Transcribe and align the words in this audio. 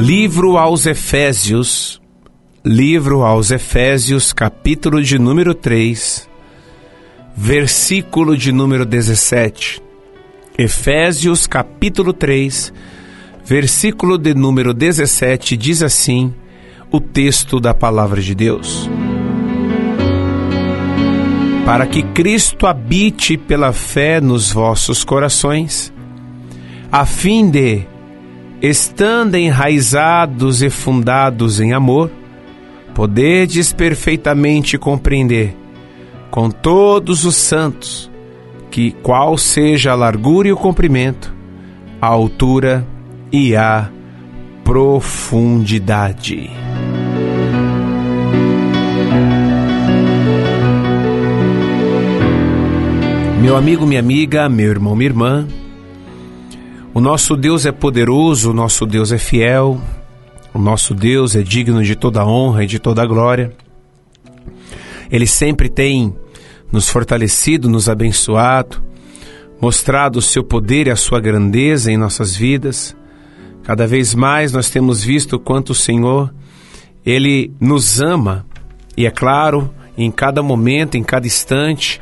Livro 0.00 0.56
aos 0.56 0.86
Efésios, 0.86 2.00
livro 2.64 3.22
aos 3.22 3.50
Efésios, 3.50 4.32
capítulo 4.32 5.02
de 5.02 5.18
número 5.18 5.54
3, 5.54 6.26
versículo 7.36 8.34
de 8.34 8.50
número 8.50 8.86
17. 8.86 9.82
Efésios, 10.56 11.46
capítulo 11.46 12.14
3, 12.14 12.72
versículo 13.44 14.16
de 14.16 14.32
número 14.32 14.72
17, 14.72 15.54
diz 15.54 15.82
assim 15.82 16.32
o 16.90 16.98
texto 16.98 17.60
da 17.60 17.74
palavra 17.74 18.22
de 18.22 18.34
Deus. 18.34 18.88
Para 21.66 21.86
que 21.86 22.02
Cristo 22.02 22.66
habite 22.66 23.36
pela 23.36 23.70
fé 23.74 24.18
nos 24.18 24.50
vossos 24.50 25.04
corações, 25.04 25.92
a 26.90 27.04
fim 27.04 27.50
de 27.50 27.89
estando 28.62 29.36
enraizados 29.36 30.62
e 30.62 30.68
fundados 30.68 31.60
em 31.60 31.72
amor, 31.72 32.10
podedes 32.94 33.72
perfeitamente 33.72 34.76
compreender 34.76 35.56
com 36.30 36.50
todos 36.50 37.24
os 37.24 37.36
santos 37.36 38.10
que 38.70 38.92
qual 39.02 39.36
seja 39.36 39.92
a 39.92 39.96
largura 39.96 40.48
e 40.48 40.52
o 40.52 40.56
comprimento, 40.56 41.34
a 42.00 42.06
altura 42.06 42.86
e 43.32 43.56
a 43.56 43.88
profundidade. 44.62 46.50
Meu 53.40 53.56
amigo, 53.56 53.86
minha 53.86 53.98
amiga, 53.98 54.48
meu 54.48 54.70
irmão, 54.70 54.94
minha 54.94 55.08
irmã, 55.08 55.48
o 56.92 57.00
nosso 57.00 57.36
Deus 57.36 57.66
é 57.66 57.72
poderoso, 57.72 58.50
o 58.50 58.54
nosso 58.54 58.84
Deus 58.84 59.12
é 59.12 59.18
fiel, 59.18 59.80
o 60.52 60.58
nosso 60.58 60.92
Deus 60.92 61.36
é 61.36 61.42
digno 61.42 61.82
de 61.84 61.94
toda 61.94 62.26
honra 62.26 62.64
e 62.64 62.66
de 62.66 62.80
toda 62.80 63.06
glória. 63.06 63.52
Ele 65.10 65.26
sempre 65.26 65.68
tem 65.68 66.14
nos 66.72 66.88
fortalecido, 66.88 67.68
nos 67.68 67.88
abençoado, 67.88 68.82
mostrado 69.60 70.18
o 70.18 70.22
seu 70.22 70.42
poder 70.42 70.88
e 70.88 70.90
a 70.90 70.96
sua 70.96 71.20
grandeza 71.20 71.92
em 71.92 71.96
nossas 71.96 72.34
vidas. 72.34 72.96
Cada 73.62 73.86
vez 73.86 74.14
mais 74.14 74.52
nós 74.52 74.68
temos 74.68 75.02
visto 75.02 75.38
quanto 75.38 75.70
o 75.70 75.74
Senhor, 75.74 76.32
Ele 77.06 77.52
nos 77.60 78.00
ama. 78.00 78.44
E 78.96 79.06
é 79.06 79.10
claro, 79.10 79.72
em 79.96 80.10
cada 80.10 80.42
momento, 80.42 80.96
em 80.96 81.04
cada 81.04 81.26
instante, 81.26 82.00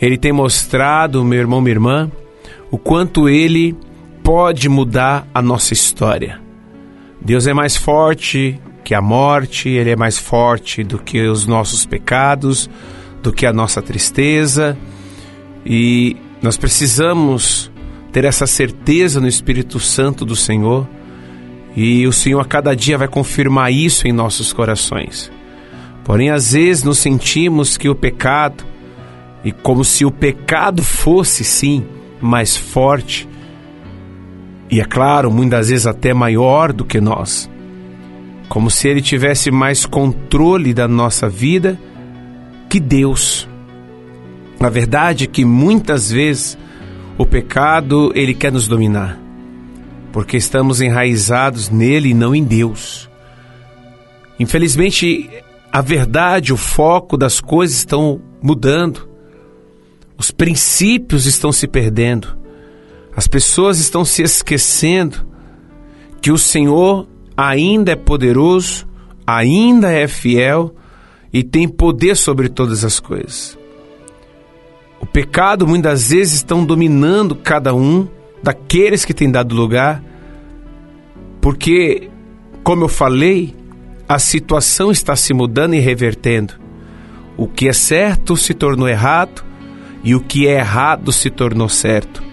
Ele 0.00 0.16
tem 0.16 0.32
mostrado, 0.32 1.24
meu 1.24 1.40
irmão, 1.40 1.60
minha 1.60 1.74
irmã, 1.74 2.12
o 2.70 2.78
quanto 2.78 3.28
Ele 3.28 3.76
pode 4.30 4.68
mudar 4.68 5.26
a 5.34 5.42
nossa 5.42 5.74
história. 5.74 6.40
Deus 7.20 7.48
é 7.48 7.52
mais 7.52 7.76
forte 7.76 8.60
que 8.84 8.94
a 8.94 9.02
morte, 9.02 9.68
Ele 9.68 9.90
é 9.90 9.96
mais 9.96 10.20
forte 10.20 10.84
do 10.84 11.00
que 11.00 11.26
os 11.26 11.48
nossos 11.48 11.84
pecados, 11.84 12.70
do 13.24 13.32
que 13.32 13.44
a 13.44 13.52
nossa 13.52 13.82
tristeza. 13.82 14.78
E 15.66 16.16
nós 16.40 16.56
precisamos 16.56 17.72
ter 18.12 18.24
essa 18.24 18.46
certeza 18.46 19.18
no 19.18 19.26
Espírito 19.26 19.80
Santo 19.80 20.24
do 20.24 20.36
Senhor. 20.36 20.86
E 21.74 22.06
o 22.06 22.12
Senhor 22.12 22.38
a 22.38 22.44
cada 22.44 22.72
dia 22.72 22.96
vai 22.96 23.08
confirmar 23.08 23.72
isso 23.72 24.06
em 24.06 24.12
nossos 24.12 24.52
corações. 24.52 25.28
Porém, 26.04 26.30
às 26.30 26.52
vezes 26.52 26.84
nos 26.84 26.98
sentimos 26.98 27.76
que 27.76 27.88
o 27.88 27.96
pecado, 27.96 28.62
e 29.42 29.50
como 29.50 29.84
se 29.84 30.04
o 30.04 30.10
pecado 30.12 30.84
fosse 30.84 31.42
sim 31.42 31.84
mais 32.20 32.56
forte 32.56 33.28
e 34.70 34.80
é 34.80 34.84
claro, 34.84 35.30
muitas 35.30 35.68
vezes 35.68 35.86
até 35.86 36.14
maior 36.14 36.72
do 36.72 36.84
que 36.84 37.00
nós. 37.00 37.50
Como 38.48 38.70
se 38.70 38.88
ele 38.88 39.00
tivesse 39.00 39.50
mais 39.50 39.84
controle 39.84 40.72
da 40.72 40.86
nossa 40.86 41.28
vida 41.28 41.78
que 42.68 42.78
Deus. 42.78 43.48
Na 44.60 44.68
verdade 44.68 45.26
que 45.26 45.44
muitas 45.44 46.10
vezes 46.10 46.56
o 47.18 47.26
pecado 47.26 48.12
ele 48.14 48.32
quer 48.32 48.52
nos 48.52 48.68
dominar, 48.68 49.18
porque 50.12 50.36
estamos 50.36 50.80
enraizados 50.80 51.68
nele 51.68 52.10
e 52.10 52.14
não 52.14 52.34
em 52.34 52.44
Deus. 52.44 53.10
Infelizmente, 54.38 55.28
a 55.72 55.80
verdade, 55.80 56.52
o 56.52 56.56
foco 56.56 57.16
das 57.16 57.40
coisas 57.40 57.76
estão 57.76 58.20
mudando. 58.40 59.08
Os 60.16 60.30
princípios 60.30 61.26
estão 61.26 61.52
se 61.52 61.66
perdendo. 61.66 62.38
As 63.14 63.26
pessoas 63.26 63.78
estão 63.78 64.04
se 64.04 64.22
esquecendo 64.22 65.26
que 66.20 66.30
o 66.30 66.38
Senhor 66.38 67.08
ainda 67.36 67.92
é 67.92 67.96
poderoso, 67.96 68.86
ainda 69.26 69.90
é 69.90 70.06
fiel 70.06 70.74
e 71.32 71.42
tem 71.42 71.68
poder 71.68 72.16
sobre 72.16 72.48
todas 72.48 72.84
as 72.84 73.00
coisas. 73.00 73.58
O 75.00 75.06
pecado 75.06 75.66
muitas 75.66 76.10
vezes 76.10 76.34
estão 76.34 76.64
dominando 76.64 77.34
cada 77.34 77.74
um 77.74 78.06
daqueles 78.42 79.04
que 79.04 79.14
têm 79.14 79.30
dado 79.30 79.54
lugar, 79.54 80.02
porque, 81.40 82.10
como 82.62 82.84
eu 82.84 82.88
falei, 82.88 83.54
a 84.08 84.18
situação 84.18 84.90
está 84.90 85.16
se 85.16 85.32
mudando 85.32 85.74
e 85.74 85.78
revertendo. 85.78 86.54
O 87.36 87.48
que 87.48 87.68
é 87.68 87.72
certo 87.72 88.36
se 88.36 88.52
tornou 88.52 88.88
errado 88.88 89.42
e 90.04 90.14
o 90.14 90.20
que 90.20 90.46
é 90.46 90.58
errado 90.58 91.12
se 91.12 91.30
tornou 91.30 91.68
certo. 91.68 92.29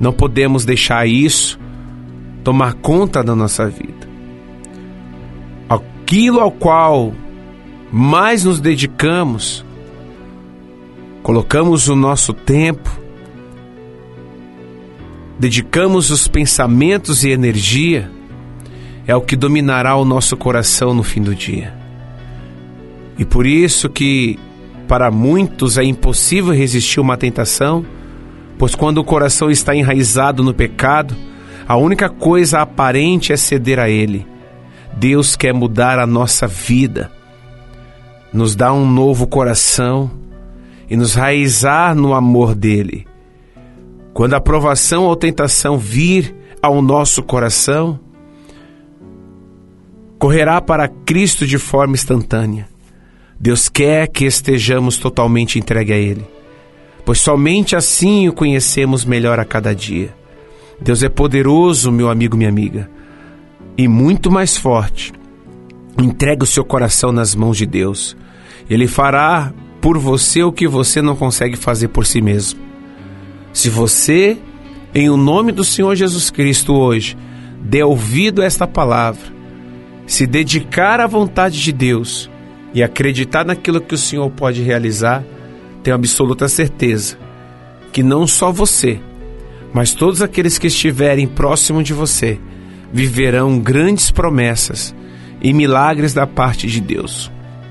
Não 0.00 0.12
podemos 0.12 0.64
deixar 0.64 1.06
isso 1.06 1.60
tomar 2.42 2.72
conta 2.74 3.22
da 3.22 3.36
nossa 3.36 3.68
vida. 3.68 4.08
Aquilo 5.68 6.40
ao 6.40 6.50
qual 6.50 7.12
mais 7.92 8.44
nos 8.44 8.60
dedicamos, 8.60 9.64
colocamos 11.22 11.88
o 11.88 11.94
nosso 11.94 12.32
tempo, 12.32 12.90
dedicamos 15.38 16.10
os 16.10 16.26
pensamentos 16.26 17.22
e 17.22 17.30
energia, 17.30 18.10
é 19.06 19.14
o 19.14 19.20
que 19.20 19.36
dominará 19.36 19.96
o 19.96 20.04
nosso 20.04 20.36
coração 20.36 20.94
no 20.94 21.02
fim 21.02 21.20
do 21.20 21.34
dia. 21.34 21.74
E 23.18 23.24
por 23.24 23.46
isso 23.46 23.90
que 23.90 24.38
para 24.88 25.10
muitos 25.10 25.76
é 25.76 25.84
impossível 25.84 26.54
resistir 26.54 27.00
uma 27.00 27.16
tentação 27.16 27.84
Pois 28.60 28.74
quando 28.74 28.98
o 28.98 29.04
coração 29.04 29.50
está 29.50 29.74
enraizado 29.74 30.42
no 30.42 30.52
pecado, 30.52 31.16
a 31.66 31.78
única 31.78 32.10
coisa 32.10 32.60
aparente 32.60 33.32
é 33.32 33.36
ceder 33.38 33.78
a 33.78 33.88
ele. 33.88 34.26
Deus 34.98 35.34
quer 35.34 35.54
mudar 35.54 35.98
a 35.98 36.06
nossa 36.06 36.46
vida, 36.46 37.10
nos 38.30 38.54
dar 38.54 38.74
um 38.74 38.86
novo 38.86 39.26
coração 39.26 40.10
e 40.90 40.94
nos 40.94 41.14
raizar 41.14 41.94
no 41.94 42.12
amor 42.12 42.54
dele. 42.54 43.06
Quando 44.12 44.34
a 44.34 44.40
provação 44.42 45.04
ou 45.04 45.16
tentação 45.16 45.78
vir 45.78 46.36
ao 46.60 46.82
nosso 46.82 47.22
coração, 47.22 47.98
correrá 50.18 50.60
para 50.60 50.86
Cristo 50.86 51.46
de 51.46 51.56
forma 51.56 51.94
instantânea. 51.94 52.68
Deus 53.40 53.70
quer 53.70 54.06
que 54.06 54.26
estejamos 54.26 54.98
totalmente 54.98 55.58
entregue 55.58 55.94
a 55.94 55.96
Ele 55.96 56.39
pois 57.04 57.20
somente 57.20 57.74
assim 57.74 58.28
o 58.28 58.32
conhecemos 58.32 59.04
melhor 59.04 59.38
a 59.38 59.44
cada 59.44 59.74
dia. 59.74 60.14
Deus 60.80 61.02
é 61.02 61.08
poderoso, 61.08 61.92
meu 61.92 62.08
amigo, 62.08 62.36
minha 62.36 62.48
amiga, 62.48 62.90
e 63.76 63.86
muito 63.86 64.30
mais 64.30 64.56
forte. 64.56 65.12
Entregue 65.98 66.44
o 66.44 66.46
seu 66.46 66.64
coração 66.64 67.12
nas 67.12 67.34
mãos 67.34 67.56
de 67.56 67.66
Deus. 67.66 68.16
Ele 68.68 68.86
fará 68.86 69.52
por 69.80 69.98
você 69.98 70.42
o 70.42 70.52
que 70.52 70.66
você 70.66 71.02
não 71.02 71.16
consegue 71.16 71.56
fazer 71.56 71.88
por 71.88 72.06
si 72.06 72.20
mesmo. 72.20 72.60
Se 73.52 73.68
você, 73.68 74.38
em 74.94 75.10
o 75.10 75.16
nome 75.16 75.52
do 75.52 75.64
Senhor 75.64 75.94
Jesus 75.94 76.30
Cristo 76.30 76.74
hoje, 76.74 77.16
der 77.60 77.84
ouvido 77.84 78.42
a 78.42 78.44
esta 78.44 78.66
palavra, 78.66 79.20
se 80.06 80.26
dedicar 80.26 81.00
à 81.00 81.06
vontade 81.06 81.62
de 81.62 81.72
Deus 81.72 82.30
e 82.72 82.82
acreditar 82.82 83.44
naquilo 83.44 83.80
que 83.80 83.94
o 83.94 83.98
Senhor 83.98 84.30
pode 84.30 84.62
realizar, 84.62 85.24
tenho 85.82 85.96
absoluta 85.96 86.48
certeza 86.48 87.16
que 87.92 88.02
não 88.02 88.26
só 88.26 88.52
você, 88.52 89.00
mas 89.72 89.92
todos 89.94 90.22
aqueles 90.22 90.58
que 90.58 90.66
estiverem 90.66 91.26
próximo 91.26 91.82
de 91.82 91.92
você 91.92 92.38
viverão 92.92 93.58
grandes 93.58 94.10
promessas 94.10 94.94
e 95.40 95.52
milagres 95.52 96.12
da 96.12 96.26
parte 96.26 96.66
de 96.66 96.80
Deus. 96.80 97.30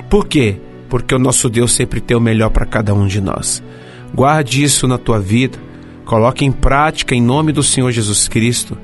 Por 0.09 0.27
quê? 0.27 0.57
Porque 0.89 1.13
o 1.13 1.19
nosso 1.19 1.49
Deus 1.49 1.71
sempre 1.73 2.01
tem 2.01 2.17
o 2.17 2.21
melhor 2.21 2.49
para 2.49 2.65
cada 2.65 2.93
um 2.93 3.05
de 3.05 3.21
nós. 3.21 3.61
Guarde 4.13 4.63
isso 4.63 4.87
na 4.87 4.97
tua 4.97 5.19
vida, 5.19 5.57
coloque 6.05 6.43
em 6.43 6.51
prática 6.51 7.13
em 7.13 7.21
nome 7.21 7.51
do 7.51 7.61
Senhor 7.61 7.91
Jesus 7.91 8.27
Cristo. 8.27 8.77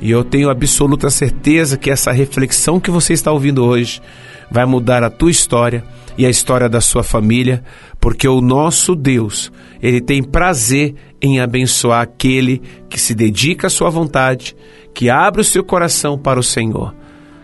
E 0.00 0.10
eu 0.10 0.22
tenho 0.22 0.50
absoluta 0.50 1.08
certeza 1.08 1.78
que 1.78 1.90
essa 1.90 2.12
reflexão 2.12 2.78
que 2.78 2.90
você 2.90 3.14
está 3.14 3.32
ouvindo 3.32 3.64
hoje 3.64 4.02
vai 4.50 4.66
mudar 4.66 5.02
a 5.02 5.08
tua 5.08 5.30
história 5.30 5.82
e 6.18 6.24
a 6.24 6.30
história 6.30 6.68
da 6.68 6.80
sua 6.80 7.02
família, 7.02 7.62
porque 8.00 8.26
o 8.26 8.40
nosso 8.40 8.94
Deus, 8.94 9.52
ele 9.82 10.00
tem 10.00 10.22
prazer 10.22 10.94
em 11.20 11.40
abençoar 11.40 12.02
aquele 12.02 12.62
que 12.88 12.98
se 12.98 13.14
dedica 13.14 13.66
à 13.66 13.70
sua 13.70 13.90
vontade, 13.90 14.56
que 14.94 15.10
abre 15.10 15.40
o 15.40 15.44
seu 15.44 15.62
coração 15.64 16.18
para 16.18 16.40
o 16.40 16.42
Senhor, 16.42 16.94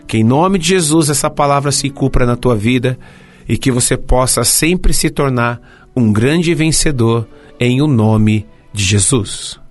Que 0.05 0.17
em 0.17 0.23
nome 0.23 0.59
de 0.59 0.67
Jesus 0.67 1.09
essa 1.09 1.29
palavra 1.29 1.71
se 1.71 1.89
cumpra 1.89 2.25
na 2.25 2.35
tua 2.35 2.55
vida 2.55 2.99
e 3.47 3.57
que 3.57 3.71
você 3.71 3.95
possa 3.95 4.43
sempre 4.43 4.93
se 4.93 5.09
tornar 5.09 5.59
um 5.95 6.11
grande 6.11 6.53
vencedor 6.53 7.27
em 7.59 7.81
o 7.81 7.87
nome 7.87 8.45
de 8.73 8.83
Jesus. 8.83 9.62